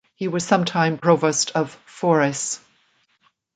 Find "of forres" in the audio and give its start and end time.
1.51-2.59